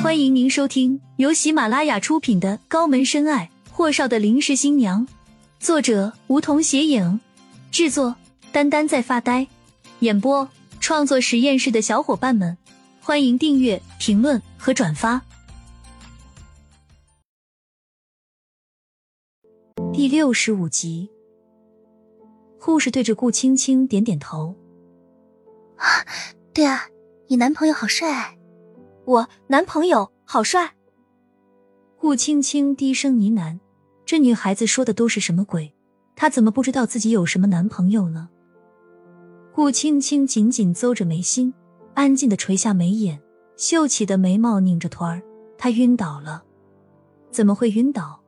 [0.00, 5.04] 欢迎您收听由喜马拉雅出品的《高门深爱：霍少的临时新娘》，
[5.58, 7.20] 作者梧桐斜影，
[7.72, 8.14] 制作
[8.52, 9.48] 丹丹在发呆，
[9.98, 10.48] 演播
[10.78, 12.56] 创作实验室的小伙伴们，
[13.00, 15.20] 欢迎订阅、评论和转发。
[19.92, 21.10] 第六十五集，
[22.60, 24.54] 护士对着顾青青点点头
[25.76, 26.06] ：“啊，
[26.54, 26.86] 对啊，
[27.26, 28.36] 你男朋友好帅。”
[29.08, 30.74] 我男朋友好帅。
[31.96, 33.58] 顾青青低声呢喃
[34.04, 35.74] ：“这女孩子说的都是什么鬼？
[36.14, 38.28] 她怎么不知道自己有什么男朋友呢？”
[39.54, 41.54] 顾青青紧紧皱着眉心，
[41.94, 43.18] 安静的垂下眉眼，
[43.56, 45.22] 秀起的眉毛拧着团儿。
[45.56, 46.44] 她晕倒了。
[47.30, 48.20] 怎么会晕倒？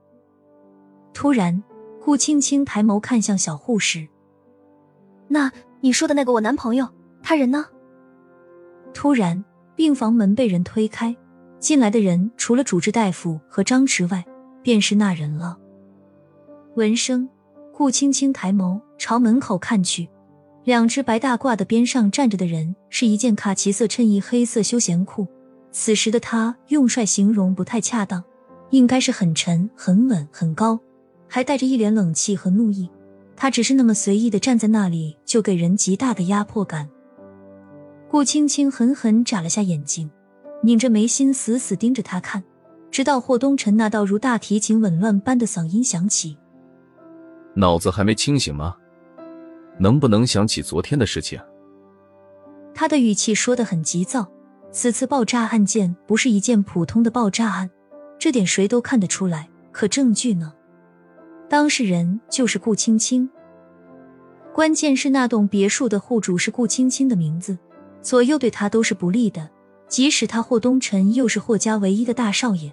[1.12, 1.62] 突然，
[2.02, 4.08] 顾青青抬眸看向小护士
[5.28, 6.88] ：“那你说的那个我男朋友，
[7.22, 7.66] 他人呢？”
[8.94, 9.44] 突然。
[9.80, 11.16] 病房门被人推开，
[11.58, 14.22] 进来的人除了主治大夫和张弛外，
[14.62, 15.56] 便是那人了。
[16.76, 17.26] 闻声，
[17.72, 20.06] 顾青青抬眸朝门口看去，
[20.64, 25.26] 两只白大褂的边上站着的人是一件卡其色衬衣、黑色休闲裤。
[25.72, 28.22] 此时的他用帅形容不太恰当，
[28.68, 30.78] 应该是很沉、很稳、很高，
[31.26, 32.90] 还带着一脸冷气和怒意。
[33.34, 36.86] 他只是那么随意的站在那里，就给人极大的压迫感。
[38.10, 40.10] 顾青青狠狠眨了下眼睛，
[40.64, 42.42] 拧着眉心，死死盯着他看，
[42.90, 46.36] 直到霍东辰那道如大提琴紊乱般的嗓音响起
[47.54, 48.74] ：“脑子还没清醒吗？
[49.78, 51.38] 能不能想起昨天的事情？”
[52.74, 54.28] 他的语气说的很急躁。
[54.72, 57.70] 此次爆炸案件不是一件普通的爆炸案，
[58.18, 59.48] 这点谁都看得出来。
[59.70, 60.52] 可证据呢？
[61.48, 63.30] 当事人就是顾青青，
[64.52, 67.56] 关键是那栋别墅的户主是顾青青的名字。
[68.02, 69.48] 左右对他都是不利的，
[69.88, 72.72] 即使他霍东辰又是霍家唯一的大少爷，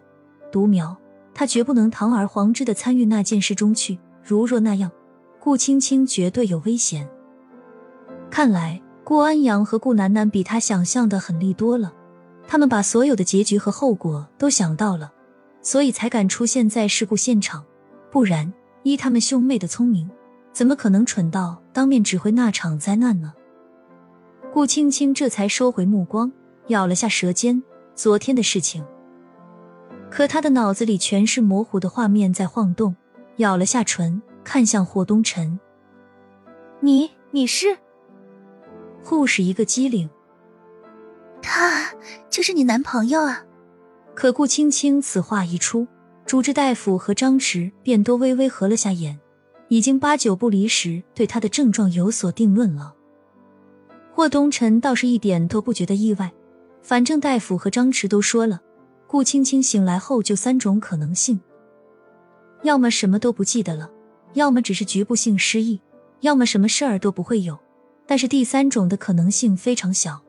[0.51, 0.95] 独苗，
[1.33, 3.99] 他绝不能堂而皇之的参与那件事中去。
[4.23, 4.91] 如若那样，
[5.39, 7.07] 顾青青绝对有危险。
[8.29, 11.93] 看来顾安阳和顾楠楠比他想象的狠厉多了，
[12.47, 15.11] 他们把所有的结局和后果都想到了，
[15.61, 17.63] 所以才敢出现在事故现场。
[18.11, 18.53] 不然，
[18.83, 20.09] 依他们兄妹的聪明，
[20.51, 23.33] 怎么可能蠢到当面指挥那场灾难呢？
[24.57, 26.31] 顾青青这才收回目光，
[26.69, 27.61] 咬了下舌尖。
[27.93, 28.83] 昨天的事情，
[30.09, 32.95] 可他的脑子里全是模糊的画面在晃动。
[33.35, 35.59] 咬了下唇，看向霍东辰
[36.81, 37.77] ：“你，你是？”
[39.05, 40.09] 护士一个机灵
[41.39, 41.93] ：“他
[42.27, 43.45] 就是你男朋友啊？”
[44.15, 45.85] 可顾青青此话一出，
[46.25, 49.19] 主治大夫和张弛便都微微合了下眼，
[49.67, 52.95] 已经八九不离十，对他的症状有所定论了。
[54.17, 56.33] 霍东辰倒是一点都不觉得意外，
[56.81, 58.59] 反正大夫和张弛都说了，
[59.05, 61.39] 顾青青醒来后就三种可能性：
[62.63, 63.87] 要么什么都不记得了，
[64.33, 65.79] 要么只是局部性失忆，
[66.21, 67.59] 要么什么事儿都不会有。
[68.07, 70.19] 但是第三种的可能性非常小。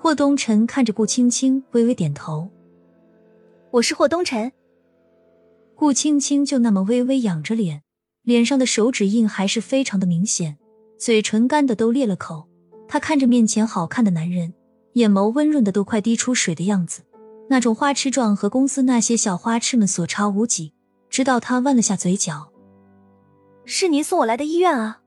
[0.00, 2.48] 霍东辰看着顾青青，微微点头
[3.70, 4.50] ：“我是霍东辰。”
[5.76, 7.82] 顾青青就那么微微仰着脸，
[8.22, 10.56] 脸上的手指印还是非常的明显，
[10.98, 12.48] 嘴唇干的都裂了口。
[12.92, 14.52] 他看着面前好看的男人，
[14.92, 17.00] 眼眸温润的都快滴出水的样子，
[17.48, 20.74] 那种花痴状和公司那些小花痴们所差无几。
[21.08, 22.52] 直到他弯了下嘴角
[23.64, 25.00] ：“是您送我来的医院啊？”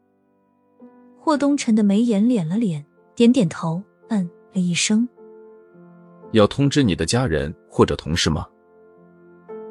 [1.22, 5.08] 霍东辰的眉眼敛了敛，点点头，嗯了一声。
[6.32, 8.48] 要通知你的家人或者同事吗？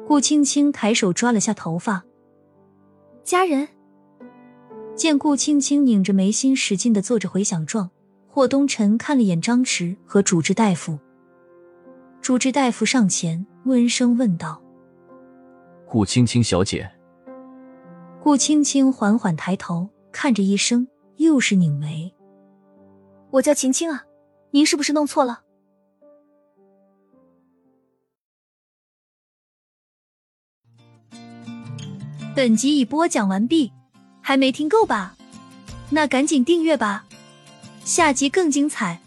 [0.07, 2.05] 顾青青抬手抓了下头发。
[3.25, 3.67] 家人
[4.95, 7.91] 见顾青青拧着眉心，使劲的做着回响状。
[8.35, 10.99] 霍东辰看了眼张弛和主治大夫，
[12.21, 14.61] 主治大夫上前温声问道
[15.87, 16.91] ：“顾青青小姐。”
[18.21, 20.85] 顾青青缓缓抬头看着医生，
[21.15, 22.13] 又是拧眉
[23.31, 24.03] ：“我叫秦青啊，
[24.51, 25.43] 您是不是弄错了？”
[32.35, 33.71] 本集已播讲完毕，
[34.19, 35.15] 还没听够吧？
[35.89, 37.04] 那赶紧订阅吧。
[37.85, 39.04] 下集更精彩。